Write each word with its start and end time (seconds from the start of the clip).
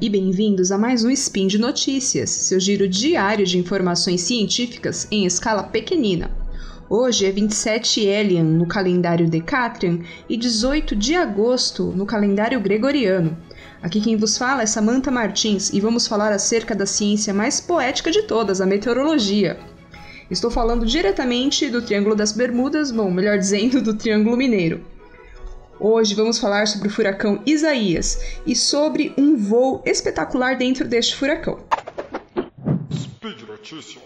e 0.00 0.10
bem-vindos 0.10 0.70
a 0.70 0.76
mais 0.76 1.04
um 1.04 1.10
Spin 1.10 1.46
de 1.46 1.58
Notícias, 1.58 2.28
seu 2.28 2.60
giro 2.60 2.86
diário 2.86 3.46
de 3.46 3.58
informações 3.58 4.20
científicas 4.20 5.08
em 5.10 5.24
escala 5.24 5.62
pequenina. 5.62 6.30
Hoje 6.88 7.24
é 7.24 7.30
27 7.30 8.00
Elian 8.00 8.44
no 8.44 8.66
calendário 8.66 9.28
Decatrian 9.28 10.00
e 10.28 10.36
18 10.36 10.94
de 10.94 11.14
agosto 11.14 11.92
no 11.96 12.04
calendário 12.04 12.60
Gregoriano. 12.60 13.38
Aqui 13.82 14.00
quem 14.00 14.16
vos 14.16 14.36
fala 14.36 14.62
é 14.62 14.66
Samantha 14.66 15.10
Martins 15.10 15.72
e 15.72 15.80
vamos 15.80 16.06
falar 16.06 16.32
acerca 16.32 16.74
da 16.74 16.84
ciência 16.84 17.32
mais 17.32 17.60
poética 17.60 18.10
de 18.10 18.22
todas, 18.22 18.60
a 18.60 18.66
meteorologia. 18.66 19.58
Estou 20.30 20.50
falando 20.50 20.84
diretamente 20.84 21.70
do 21.70 21.80
Triângulo 21.80 22.14
das 22.14 22.32
Bermudas, 22.32 22.90
bom, 22.90 23.10
melhor 23.10 23.38
dizendo, 23.38 23.80
do 23.80 23.94
Triângulo 23.94 24.36
Mineiro. 24.36 24.95
Hoje 25.78 26.14
vamos 26.14 26.38
falar 26.38 26.66
sobre 26.66 26.88
o 26.88 26.90
furacão 26.90 27.42
Isaías 27.44 28.18
e 28.46 28.56
sobre 28.56 29.12
um 29.18 29.36
voo 29.36 29.82
espetacular 29.84 30.56
dentro 30.56 30.88
deste 30.88 31.14
furacão. 31.14 31.58
Speed 32.90 33.42
Notícias. 33.46 34.02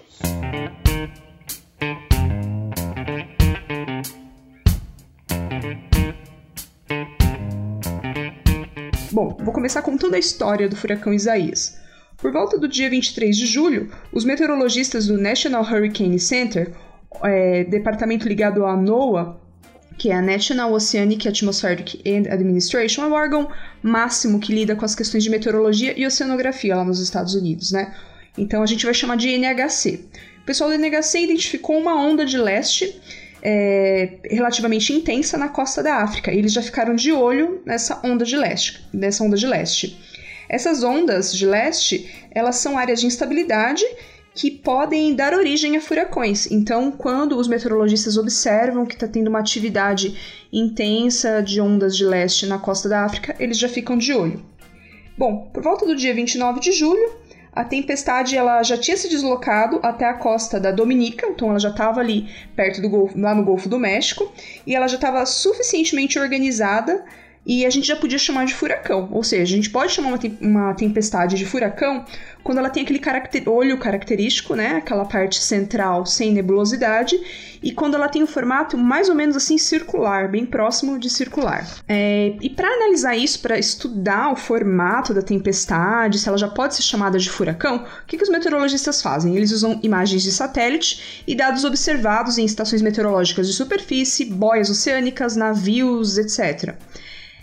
Bom, 9.13 9.37
vou 9.41 9.55
começar 9.55 9.83
contando 9.83 10.15
a 10.15 10.19
história 10.19 10.69
do 10.69 10.75
furacão 10.75 11.15
Isaías. 11.15 11.79
Por 12.17 12.33
volta 12.33 12.59
do 12.59 12.67
dia 12.67 12.91
23 12.91 13.37
de 13.37 13.47
julho, 13.47 13.93
os 14.13 14.25
meteorologistas 14.25 15.07
do 15.07 15.17
National 15.17 15.63
Hurricane 15.63 16.19
Center, 16.19 16.73
é, 17.23 17.63
departamento 17.63 18.27
ligado 18.27 18.67
à 18.67 18.77
NOAA, 18.77 19.40
que 20.01 20.09
é 20.09 20.15
a 20.15 20.23
National 20.23 20.73
Oceanic 20.73 21.29
Atmospheric 21.29 22.01
Administration, 22.31 23.03
é 23.03 23.07
o 23.07 23.13
órgão 23.13 23.51
máximo 23.83 24.41
que 24.41 24.51
lida 24.51 24.75
com 24.75 24.83
as 24.83 24.95
questões 24.95 25.23
de 25.23 25.29
meteorologia 25.29 25.93
e 25.95 26.07
oceanografia 26.07 26.75
lá 26.75 26.83
nos 26.83 27.01
Estados 27.01 27.35
Unidos, 27.35 27.71
né? 27.71 27.95
Então 28.39 28.63
a 28.63 28.67
gente 28.67 28.87
vai 28.87 28.95
chamar 28.95 29.19
de 29.19 29.29
NHC. 29.29 30.01
O 30.41 30.47
pessoal 30.47 30.71
do 30.71 30.77
NHC 30.77 31.19
identificou 31.19 31.77
uma 31.77 31.95
onda 31.95 32.25
de 32.25 32.39
leste 32.39 32.99
é, 33.43 34.15
relativamente 34.25 34.91
intensa 34.91 35.37
na 35.37 35.51
costa 35.51 35.83
da 35.83 35.97
África. 35.97 36.33
E 36.33 36.39
eles 36.39 36.55
já 36.55 36.63
ficaram 36.63 36.95
de 36.95 37.13
olho 37.13 37.61
nessa 37.67 38.01
onda 38.03 38.25
de 38.25 38.39
leste, 38.39 38.83
nessa 38.95 39.23
onda 39.23 39.37
de 39.37 39.47
leste. 39.47 40.01
Essas 40.49 40.83
ondas 40.83 41.37
de 41.37 41.45
leste, 41.45 42.11
elas 42.31 42.57
são 42.57 42.79
áreas 42.79 43.01
de 43.01 43.07
instabilidade 43.07 43.85
que 44.35 44.51
podem 44.51 45.15
dar 45.15 45.35
origem 45.35 45.77
a 45.77 45.81
furacões. 45.81 46.51
Então, 46.51 46.91
quando 46.91 47.37
os 47.37 47.49
meteorologistas 47.49 48.17
observam 48.17 48.87
que 48.87 48.95
está 48.95 49.09
tendo 49.09 49.29
uma 49.29 49.41
atividade 49.41 50.47
intensa 50.53 51.43
de 51.43 51.61
ondas 51.61 51.97
de 51.97 52.05
leste 52.05 52.47
na 52.47 52.59
costa 52.59 52.89
da 52.89 53.05
África, 53.05 53.35
eles 53.39 53.59
já 53.59 53.69
ficam 53.69 53.99
de 53.99 54.13
olho. 54.13 54.43
Bom, 55.19 55.51
por 55.53 55.63
volta 55.63 55.85
do 55.85 55.95
dia 55.95 56.15
29 56.15 56.61
de 56.61 56.73
julho, 56.73 57.21
a 57.53 57.65
tempestade 57.65 58.37
ela 58.37 58.63
já 58.63 58.79
tinha 58.79 58.97
se 58.97 59.09
deslocado 59.09 59.81
até 59.83 60.05
a 60.05 60.15
costa 60.15 60.61
da 60.61 60.71
Dominica, 60.71 61.27
então 61.27 61.51
ela 61.51 61.59
já 61.59 61.71
estava 61.71 62.01
ali 62.01 62.29
perto 62.55 62.81
do 62.81 62.89
Golfo, 62.89 63.19
lá 63.19 63.35
no 63.35 63.45
Golfo 63.45 63.69
do 63.69 63.79
México, 63.79 64.33
e 64.67 64.75
ela 64.75 64.87
já 64.87 64.95
estava 64.95 65.27
suficientemente 65.27 66.19
organizada 66.19 67.05
e 67.45 67.65
a 67.65 67.71
gente 67.71 67.87
já 67.87 67.97
podia 67.97 68.19
chamar 68.19 68.45
de 68.45 68.55
furacão. 68.55 69.09
Ou 69.11 69.25
seja, 69.25 69.55
a 69.55 69.57
gente 69.57 69.71
pode 69.71 69.93
chamar 69.93 70.09
uma, 70.09 70.19
te 70.19 70.37
uma 70.41 70.75
tempestade 70.75 71.37
de 71.37 71.47
furacão 71.47 72.05
quando 72.43 72.59
ela 72.59 72.71
tem 72.71 72.83
aquele 72.83 72.99
caracter 72.99 73.49
olho 73.49 73.79
característico, 73.79 74.55
né? 74.55 74.77
Aquela 74.77 75.05
parte 75.05 75.43
central 75.43 76.07
sem 76.07 76.33
nebulosidade, 76.33 77.19
e 77.63 77.73
quando 77.73 77.95
ela 77.95 78.09
tem 78.09 78.23
o 78.23 78.25
um 78.25 78.29
formato 78.29 78.79
mais 78.79 79.09
ou 79.09 79.15
menos 79.15 79.37
assim 79.37 79.59
circular, 79.59 80.31
bem 80.31 80.47
próximo 80.47 80.99
de 80.99 81.11
circular. 81.11 81.67
É, 81.87 82.35
e 82.41 82.49
para 82.49 82.69
analisar 82.69 83.17
isso, 83.17 83.41
para 83.41 83.59
estudar 83.59 84.33
o 84.33 84.37
formato 84.37 85.13
da 85.13 85.23
tempestade, 85.23 86.19
se 86.19 86.29
ela 86.29 86.39
já 86.39 86.49
pode 86.49 86.75
ser 86.75 86.83
chamada 86.83 87.19
de 87.19 87.29
furacão, 87.29 87.85
o 88.03 88.07
que, 88.07 88.17
que 88.17 88.23
os 88.23 88.31
meteorologistas 88.31 89.03
fazem? 89.03 89.37
Eles 89.37 89.53
usam 89.53 89.79
imagens 89.83 90.23
de 90.23 90.33
satélite 90.33 91.23
e 91.27 91.35
dados 91.35 91.65
observados 91.65 92.39
em 92.39 92.45
estações 92.45 92.81
meteorológicas 92.81 93.47
de 93.47 93.53
superfície, 93.53 94.25
boias 94.25 94.71
oceânicas, 94.71 95.37
navios, 95.37 96.17
etc. 96.17 96.75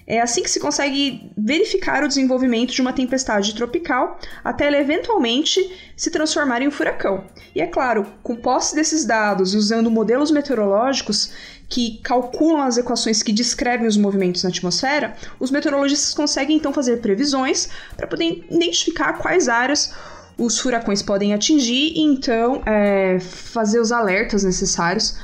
É 0.07 0.21
assim 0.21 0.41
que 0.41 0.49
se 0.49 0.61
consegue 0.61 1.29
verificar 1.37 2.01
o 2.01 2.07
desenvolvimento 2.07 2.71
de 2.71 2.81
uma 2.81 2.93
tempestade 2.93 3.53
tropical 3.53 4.17
até 4.41 4.67
ela 4.67 4.77
eventualmente 4.77 5.91
se 5.97 6.09
transformar 6.09 6.61
em 6.61 6.69
um 6.69 6.71
furacão. 6.71 7.25
E 7.53 7.59
é 7.59 7.67
claro, 7.67 8.05
com 8.23 8.33
posse 8.37 8.73
desses 8.73 9.03
dados 9.03 9.53
e 9.53 9.57
usando 9.57 9.91
modelos 9.91 10.31
meteorológicos 10.31 11.33
que 11.67 11.99
calculam 12.01 12.61
as 12.61 12.77
equações 12.77 13.21
que 13.21 13.33
descrevem 13.33 13.85
os 13.85 13.97
movimentos 13.97 14.43
na 14.43 14.49
atmosfera, 14.49 15.13
os 15.41 15.51
meteorologistas 15.51 16.13
conseguem 16.13 16.55
então 16.55 16.71
fazer 16.71 17.01
previsões 17.01 17.67
para 17.97 18.07
poder 18.07 18.45
identificar 18.49 19.17
quais 19.17 19.49
áreas 19.49 19.93
os 20.37 20.57
furacões 20.57 21.01
podem 21.01 21.33
atingir 21.33 21.91
e 21.97 22.01
então 22.01 22.61
é, 22.65 23.19
fazer 23.19 23.81
os 23.81 23.91
alertas 23.91 24.45
necessários 24.45 25.17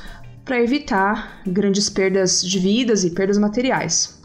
para 0.44 0.60
evitar 0.60 1.40
grandes 1.46 1.88
perdas 1.88 2.44
de 2.44 2.58
vidas 2.58 3.02
e 3.02 3.10
perdas 3.10 3.38
materiais. 3.38 4.22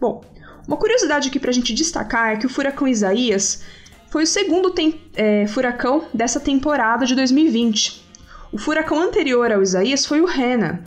Bom, 0.00 0.22
uma 0.66 0.76
curiosidade 0.76 1.28
aqui 1.28 1.40
para 1.40 1.50
a 1.50 1.54
gente 1.54 1.74
destacar 1.74 2.32
é 2.32 2.36
que 2.36 2.46
o 2.46 2.48
furacão 2.48 2.86
Isaías 2.86 3.62
foi 4.10 4.22
o 4.22 4.26
segundo 4.26 4.72
é, 5.16 5.46
furacão 5.48 6.06
dessa 6.14 6.38
temporada 6.38 7.04
de 7.04 7.14
2020. 7.14 8.06
O 8.52 8.58
furacão 8.58 9.02
anterior 9.02 9.50
ao 9.50 9.62
Isaías 9.62 10.06
foi 10.06 10.20
o 10.20 10.26
Rena, 10.26 10.84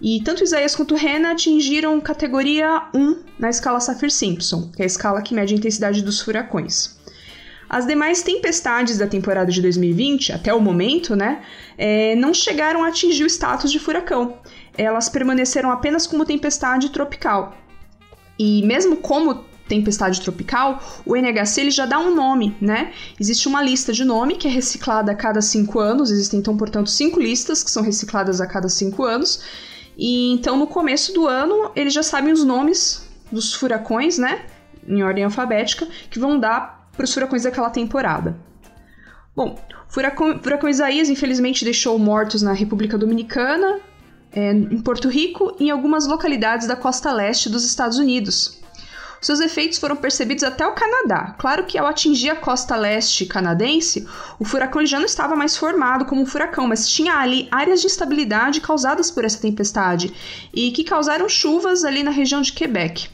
e 0.00 0.22
tanto 0.22 0.44
Isaías 0.44 0.76
quanto 0.76 0.94
Rena 0.94 1.32
atingiram 1.32 2.00
categoria 2.00 2.88
1 2.94 3.16
na 3.38 3.50
escala 3.50 3.80
Saffir-Simpson, 3.80 4.70
que 4.74 4.82
é 4.82 4.84
a 4.84 4.86
escala 4.86 5.22
que 5.22 5.34
mede 5.34 5.54
a 5.54 5.56
intensidade 5.56 6.02
dos 6.02 6.20
furacões. 6.20 6.98
As 7.68 7.86
demais 7.86 8.22
tempestades 8.22 8.98
da 8.98 9.06
temporada 9.06 9.50
de 9.50 9.62
2020, 9.62 10.32
até 10.32 10.52
o 10.52 10.60
momento, 10.60 11.14
né, 11.14 11.42
é, 11.78 12.16
não 12.16 12.34
chegaram 12.34 12.82
a 12.82 12.88
atingir 12.88 13.24
o 13.24 13.28
status 13.28 13.70
de 13.70 13.78
furacão. 13.78 14.38
Elas 14.76 15.08
permaneceram 15.08 15.70
apenas 15.70 16.06
como 16.06 16.24
tempestade 16.24 16.90
tropical, 16.90 17.56
e 18.42 18.62
mesmo 18.62 18.96
como 18.96 19.44
tempestade 19.68 20.18
tropical, 20.22 20.82
o 21.04 21.14
NHC 21.14 21.60
ele 21.60 21.70
já 21.70 21.84
dá 21.84 21.98
um 21.98 22.14
nome, 22.14 22.56
né? 22.58 22.90
Existe 23.20 23.46
uma 23.46 23.62
lista 23.62 23.92
de 23.92 24.02
nome 24.02 24.36
que 24.36 24.48
é 24.48 24.50
reciclada 24.50 25.12
a 25.12 25.14
cada 25.14 25.42
cinco 25.42 25.78
anos, 25.78 26.10
existem 26.10 26.40
então, 26.40 26.56
portanto, 26.56 26.88
cinco 26.88 27.20
listas 27.20 27.62
que 27.62 27.70
são 27.70 27.82
recicladas 27.82 28.40
a 28.40 28.46
cada 28.46 28.66
cinco 28.70 29.04
anos. 29.04 29.42
E 29.94 30.32
então, 30.32 30.56
no 30.56 30.66
começo 30.66 31.12
do 31.12 31.28
ano, 31.28 31.70
eles 31.76 31.92
já 31.92 32.02
sabem 32.02 32.32
os 32.32 32.42
nomes 32.42 33.06
dos 33.30 33.52
furacões, 33.52 34.16
né? 34.16 34.46
Em 34.88 35.02
ordem 35.02 35.22
alfabética, 35.22 35.86
que 36.10 36.18
vão 36.18 36.40
dar 36.40 36.88
para 36.96 37.04
os 37.04 37.12
furacões 37.12 37.42
daquela 37.42 37.68
temporada. 37.68 38.38
Bom, 39.36 39.54
furacão, 39.86 40.40
furacão 40.42 40.68
Isaías, 40.70 41.10
infelizmente, 41.10 41.62
deixou 41.62 41.98
mortos 41.98 42.40
na 42.40 42.54
República 42.54 42.96
Dominicana, 42.96 43.80
é, 44.32 44.50
em 44.50 44.80
Porto 44.80 45.08
Rico 45.08 45.56
e 45.58 45.64
em 45.64 45.70
algumas 45.70 46.06
localidades 46.06 46.66
da 46.66 46.76
costa 46.76 47.12
leste 47.12 47.48
dos 47.48 47.64
Estados 47.64 47.98
Unidos. 47.98 48.60
Seus 49.20 49.40
efeitos 49.40 49.78
foram 49.78 49.96
percebidos 49.96 50.42
até 50.42 50.66
o 50.66 50.74
Canadá. 50.74 51.34
Claro 51.38 51.66
que 51.66 51.76
ao 51.76 51.86
atingir 51.86 52.30
a 52.30 52.36
costa 52.36 52.74
leste 52.74 53.26
canadense, 53.26 54.08
o 54.38 54.46
furacão 54.46 54.84
já 54.86 54.98
não 54.98 55.04
estava 55.04 55.36
mais 55.36 55.58
formado 55.58 56.06
como 56.06 56.22
um 56.22 56.26
furacão, 56.26 56.66
mas 56.66 56.88
tinha 56.88 57.14
ali 57.16 57.46
áreas 57.50 57.82
de 57.82 57.86
instabilidade 57.86 58.62
causadas 58.62 59.10
por 59.10 59.24
essa 59.24 59.38
tempestade 59.38 60.14
e 60.54 60.70
que 60.70 60.84
causaram 60.84 61.28
chuvas 61.28 61.84
ali 61.84 62.02
na 62.02 62.10
região 62.10 62.40
de 62.40 62.52
Quebec. 62.52 63.10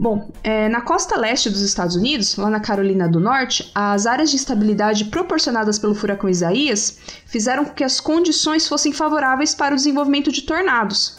Bom, 0.00 0.30
é, 0.44 0.68
na 0.68 0.80
costa 0.80 1.18
leste 1.18 1.50
dos 1.50 1.60
Estados 1.60 1.96
Unidos, 1.96 2.36
lá 2.36 2.48
na 2.48 2.60
Carolina 2.60 3.08
do 3.08 3.18
Norte, 3.18 3.68
as 3.74 4.06
áreas 4.06 4.30
de 4.30 4.36
instabilidade 4.36 5.06
proporcionadas 5.06 5.76
pelo 5.76 5.94
furacão 5.94 6.30
Isaías 6.30 7.00
fizeram 7.26 7.64
com 7.64 7.74
que 7.74 7.82
as 7.82 7.98
condições 7.98 8.68
fossem 8.68 8.92
favoráveis 8.92 9.56
para 9.56 9.74
o 9.74 9.76
desenvolvimento 9.76 10.30
de 10.30 10.42
tornados. 10.42 11.18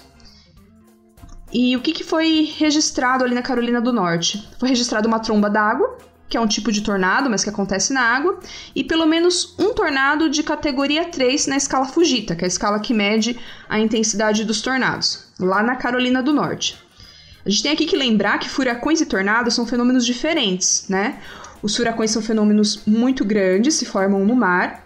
E 1.52 1.76
o 1.76 1.82
que, 1.82 1.92
que 1.92 2.06
foi 2.06 2.54
registrado 2.58 3.26
ali 3.26 3.36
na 3.36 3.42
Carolina 3.42 3.82
do 3.82 3.92
Norte? 3.92 4.48
Foi 4.58 4.70
registrado 4.70 5.10
uma 5.10 5.20
tromba 5.20 5.50
d'água, 5.50 5.98
que 6.30 6.38
é 6.38 6.40
um 6.40 6.48
tipo 6.48 6.72
de 6.72 6.82
tornado, 6.82 7.30
mas 7.30 7.44
que 7.44 7.50
acontece 7.50 7.92
na 7.92 8.02
água, 8.02 8.40
e 8.74 8.84
pelo 8.84 9.06
menos 9.06 9.56
um 9.60 9.74
tornado 9.74 10.30
de 10.30 10.42
categoria 10.42 11.04
3 11.06 11.48
na 11.48 11.58
escala 11.58 11.88
Fujita, 11.88 12.34
que 12.34 12.44
é 12.44 12.46
a 12.46 12.48
escala 12.48 12.80
que 12.80 12.94
mede 12.94 13.38
a 13.68 13.78
intensidade 13.78 14.46
dos 14.46 14.62
tornados, 14.62 15.26
lá 15.38 15.62
na 15.62 15.76
Carolina 15.76 16.24
do 16.24 16.32
Norte. 16.32 16.78
A 17.50 17.52
gente 17.52 17.64
tem 17.64 17.72
aqui 17.72 17.88
que 17.88 17.98
lembrar 17.98 18.38
que 18.38 18.48
furacões 18.48 19.02
e 19.02 19.08
tornados 19.08 19.56
são 19.56 19.66
fenômenos 19.66 20.06
diferentes, 20.06 20.86
né? 20.88 21.20
Os 21.64 21.76
furacões 21.76 22.12
são 22.12 22.22
fenômenos 22.22 22.84
muito 22.86 23.26
grandes, 23.26 23.74
se 23.74 23.88
formam 23.88 24.24
no 24.24 24.36
mar. 24.36 24.86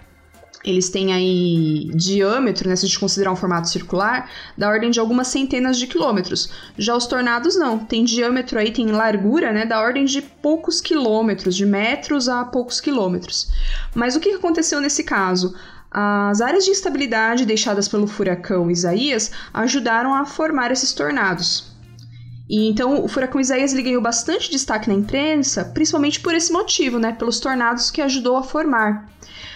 Eles 0.64 0.88
têm 0.88 1.12
aí 1.12 1.92
diâmetro, 1.94 2.70
né, 2.70 2.78
se 2.78 2.86
a 2.86 2.88
gente 2.88 2.98
considerar 2.98 3.34
um 3.34 3.36
formato 3.36 3.68
circular, 3.68 4.30
da 4.58 4.70
ordem 4.70 4.92
de 4.92 4.98
algumas 4.98 5.28
centenas 5.28 5.78
de 5.78 5.88
quilômetros. 5.88 6.50
Já 6.78 6.96
os 6.96 7.06
tornados 7.06 7.58
não, 7.58 7.80
tem 7.80 8.06
diâmetro 8.06 8.58
aí, 8.58 8.72
tem 8.72 8.94
largura, 8.94 9.52
né, 9.52 9.66
da 9.66 9.82
ordem 9.82 10.06
de 10.06 10.22
poucos 10.22 10.80
quilômetros, 10.80 11.58
de 11.58 11.66
metros 11.66 12.30
a 12.30 12.46
poucos 12.46 12.80
quilômetros. 12.80 13.52
Mas 13.94 14.16
o 14.16 14.22
que 14.22 14.30
aconteceu 14.30 14.80
nesse 14.80 15.04
caso? 15.04 15.54
As 15.92 16.40
áreas 16.40 16.64
de 16.64 16.72
instabilidade 16.72 17.46
deixadas 17.46 17.90
pelo 17.90 18.08
furacão 18.08 18.72
Isaías 18.72 19.32
ajudaram 19.54 20.16
a 20.16 20.24
formar 20.24 20.72
esses 20.72 20.94
tornados. 20.94 21.73
E 22.50 22.68
então 22.68 23.04
o 23.04 23.08
furacão 23.08 23.40
Isaías 23.40 23.74
ele 23.74 23.84
ganhou 23.84 24.02
bastante 24.02 24.52
destaque 24.52 24.90
na 24.90 24.96
imprensa, 24.96 25.66
principalmente 25.66 26.20
por 26.20 26.34
esse 26.34 26.52
motivo, 26.52 27.00
né, 27.00 27.14
pelos 27.14 27.40
tornados 27.40 27.90
que 27.90 28.02
ajudou 28.02 28.38
a 28.38 28.44
formar. 28.44 29.10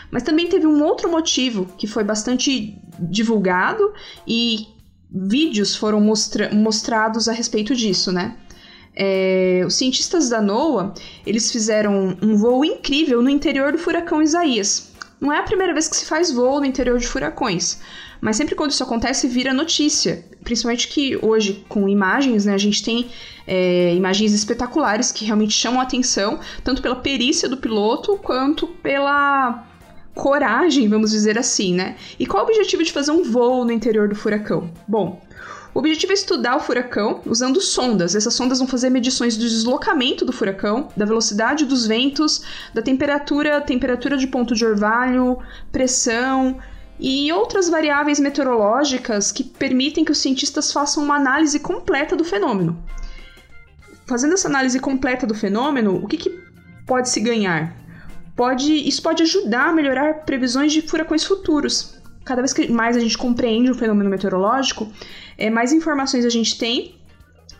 Mas 0.09 0.23
também 0.23 0.47
teve 0.47 0.65
um 0.65 0.83
outro 0.83 1.09
motivo 1.09 1.65
que 1.77 1.85
foi 1.85 2.03
bastante 2.03 2.81
divulgado 2.99 3.93
e 4.25 4.67
vídeos 5.11 5.75
foram 5.75 5.99
mostra 5.99 6.53
mostrados 6.53 7.27
a 7.27 7.33
respeito 7.33 7.75
disso, 7.75 8.11
né? 8.11 8.37
É, 8.95 9.63
os 9.65 9.75
cientistas 9.75 10.29
da 10.29 10.41
NOAA 10.41 10.93
eles 11.25 11.51
fizeram 11.51 12.17
um 12.21 12.35
voo 12.35 12.65
incrível 12.65 13.21
no 13.21 13.29
interior 13.29 13.71
do 13.71 13.77
furacão 13.77 14.21
Isaías. 14.21 14.91
Não 15.19 15.31
é 15.31 15.39
a 15.39 15.43
primeira 15.43 15.73
vez 15.73 15.87
que 15.87 15.95
se 15.95 16.05
faz 16.05 16.31
voo 16.31 16.59
no 16.59 16.65
interior 16.65 16.97
de 16.97 17.07
furacões, 17.07 17.79
mas 18.21 18.35
sempre 18.35 18.55
quando 18.55 18.71
isso 18.71 18.83
acontece 18.83 19.27
vira 19.27 19.53
notícia. 19.53 20.25
Principalmente 20.43 20.87
que 20.87 21.17
hoje, 21.21 21.65
com 21.67 21.87
imagens, 21.89 22.45
né, 22.45 22.53
a 22.53 22.57
gente 22.57 22.83
tem 22.83 23.09
é, 23.45 23.93
imagens 23.95 24.33
espetaculares 24.33 25.11
que 25.11 25.25
realmente 25.25 25.53
chamam 25.53 25.79
a 25.79 25.83
atenção, 25.83 26.39
tanto 26.63 26.81
pela 26.81 26.95
perícia 26.95 27.49
do 27.49 27.57
piloto 27.57 28.17
quanto 28.17 28.67
pela 28.67 29.65
coragem, 30.13 30.89
vamos 30.89 31.11
dizer 31.11 31.37
assim, 31.37 31.73
né? 31.73 31.95
E 32.19 32.25
qual 32.25 32.43
o 32.43 32.47
objetivo 32.47 32.83
de 32.83 32.91
fazer 32.91 33.11
um 33.11 33.23
voo 33.23 33.63
no 33.63 33.71
interior 33.71 34.09
do 34.09 34.15
furacão? 34.15 34.71
Bom, 34.87 35.21
o 35.73 35.79
objetivo 35.79 36.11
é 36.11 36.15
estudar 36.15 36.55
o 36.55 36.59
furacão 36.59 37.21
usando 37.25 37.61
sondas. 37.61 38.15
Essas 38.15 38.33
sondas 38.33 38.57
vão 38.57 38.67
fazer 38.67 38.89
medições 38.89 39.37
do 39.37 39.47
deslocamento 39.47 40.25
do 40.25 40.33
furacão, 40.33 40.89
da 40.97 41.05
velocidade 41.05 41.65
dos 41.65 41.85
ventos, 41.85 42.41
da 42.73 42.81
temperatura, 42.81 43.61
temperatura 43.61 44.17
de 44.17 44.25
ponto 44.25 44.55
de 44.55 44.65
orvalho, 44.65 45.37
pressão 45.71 46.57
e 46.99 47.31
outras 47.31 47.69
variáveis 47.69 48.19
meteorológicas 48.19 49.31
que 49.31 49.43
permitem 49.43 50.03
que 50.03 50.11
os 50.11 50.17
cientistas 50.17 50.71
façam 50.71 51.03
uma 51.03 51.15
análise 51.15 51.59
completa 51.59 52.15
do 52.15 52.23
fenômeno. 52.23 52.77
Fazendo 54.07 54.33
essa 54.33 54.47
análise 54.47 54.79
completa 54.79 55.27
do 55.27 55.35
fenômeno, 55.35 55.95
o 56.03 56.07
que, 56.07 56.17
que 56.17 56.29
pode 56.85 57.09
se 57.09 57.19
ganhar? 57.19 57.75
Pode, 58.35 58.73
isso 58.73 59.01
pode 59.01 59.23
ajudar 59.23 59.69
a 59.69 59.73
melhorar 59.73 60.25
previsões 60.25 60.71
de 60.71 60.81
furacões 60.81 61.23
futuros. 61.23 61.97
Cada 62.23 62.41
vez 62.41 62.53
que 62.53 62.71
mais 62.71 62.95
a 62.95 62.99
gente 62.99 63.17
compreende 63.17 63.69
o 63.69 63.75
fenômeno 63.75 64.09
meteorológico, 64.09 64.91
é, 65.37 65.49
mais 65.49 65.73
informações 65.73 66.25
a 66.25 66.29
gente 66.29 66.57
tem 66.57 66.95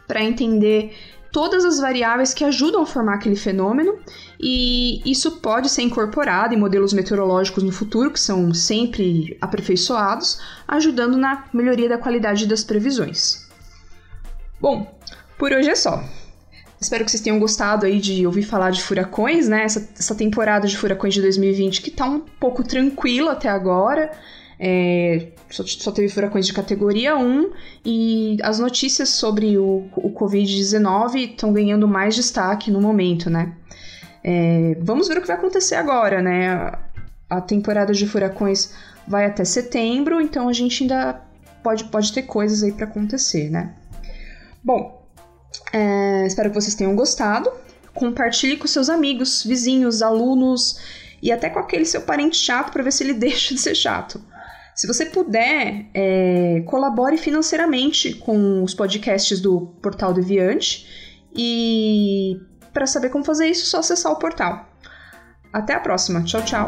para 0.07 0.23
entender 0.23 0.95
todas 1.31 1.65
as 1.65 1.79
variáveis 1.79 2.33
que 2.33 2.43
ajudam 2.43 2.81
a 2.81 2.85
formar 2.85 3.15
aquele 3.15 3.35
fenômeno, 3.35 3.97
e 4.39 5.01
isso 5.09 5.37
pode 5.37 5.69
ser 5.69 5.81
incorporado 5.81 6.53
em 6.53 6.57
modelos 6.57 6.93
meteorológicos 6.93 7.63
no 7.63 7.71
futuro, 7.71 8.11
que 8.11 8.19
são 8.19 8.53
sempre 8.53 9.37
aperfeiçoados, 9.41 10.39
ajudando 10.67 11.17
na 11.17 11.45
melhoria 11.53 11.89
da 11.89 11.97
qualidade 11.97 12.45
das 12.45 12.63
previsões. 12.63 13.47
Bom, 14.59 14.99
por 15.37 15.51
hoje 15.51 15.69
é 15.69 15.75
só. 15.75 16.03
Espero 16.79 17.03
que 17.03 17.09
vocês 17.09 17.23
tenham 17.23 17.39
gostado 17.39 17.85
aí 17.85 17.99
de 17.99 18.25
ouvir 18.25 18.43
falar 18.43 18.69
de 18.69 18.83
furacões, 18.83 19.47
né? 19.47 19.63
Essa, 19.63 19.89
essa 19.97 20.13
temporada 20.13 20.67
de 20.67 20.77
furacões 20.77 21.13
de 21.13 21.21
2020 21.21 21.81
que 21.81 21.89
tá 21.89 22.05
um 22.05 22.19
pouco 22.19 22.63
tranquila 22.63 23.31
até 23.31 23.49
agora. 23.49 24.11
É, 24.59 25.27
só, 25.49 25.63
só, 25.65 25.91
teve 25.91 26.09
furacões 26.09 26.47
de 26.47 26.53
categoria 26.53 27.15
1 27.15 27.51
e 27.85 28.37
as 28.41 28.57
notícias 28.57 29.09
sobre 29.09 29.57
o, 29.57 29.87
o 29.95 30.11
Covid-19 30.11 31.31
estão 31.31 31.53
ganhando 31.53 31.87
mais 31.87 32.15
destaque 32.15 32.71
no 32.71 32.81
momento, 32.81 33.29
né? 33.29 33.53
É, 34.23 34.75
vamos 34.81 35.07
ver 35.07 35.19
o 35.19 35.21
que 35.21 35.27
vai 35.27 35.37
acontecer 35.37 35.75
agora, 35.75 36.21
né? 36.21 36.71
A 37.29 37.39
temporada 37.39 37.93
de 37.93 38.07
furacões 38.07 38.73
vai 39.07 39.25
até 39.25 39.45
setembro, 39.45 40.19
então 40.19 40.49
a 40.49 40.53
gente 40.53 40.83
ainda 40.83 41.21
pode, 41.63 41.83
pode 41.85 42.11
ter 42.11 42.23
coisas 42.23 42.63
aí 42.63 42.71
para 42.71 42.85
acontecer, 42.85 43.49
né? 43.49 43.73
Bom, 44.63 45.05
é, 45.71 46.25
espero 46.25 46.49
que 46.49 46.55
vocês 46.55 46.75
tenham 46.75 46.95
gostado. 46.95 47.51
Compartilhe 47.93 48.57
com 48.57 48.67
seus 48.67 48.89
amigos, 48.89 49.43
vizinhos, 49.43 50.01
alunos 50.01 50.79
e 51.21 51.31
até 51.31 51.49
com 51.49 51.59
aquele 51.59 51.85
seu 51.85 52.01
parente 52.01 52.37
chato 52.37 52.71
para 52.71 52.83
ver 52.83 52.91
se 52.91 53.03
ele 53.03 53.13
deixa 53.15 53.53
de 53.53 53.61
ser 53.61 53.75
chato. 53.75 54.21
Se 54.77 54.85
você 54.85 55.07
puder, 55.07 55.87
é, 55.91 56.61
colabore 56.67 57.17
financeiramente 57.17 58.13
com 58.13 58.63
os 58.63 58.75
podcasts 58.75 59.41
do 59.41 59.73
Portal 59.81 60.13
Deviante. 60.13 60.87
E 61.35 62.39
para 62.71 62.85
saber 62.85 63.09
como 63.09 63.25
fazer 63.25 63.47
isso, 63.47 63.63
é 63.63 63.65
só 63.65 63.79
acessar 63.79 64.11
o 64.11 64.19
portal. 64.19 64.69
Até 65.51 65.73
a 65.73 65.79
próxima. 65.79 66.23
Tchau, 66.23 66.43
tchau. 66.43 66.67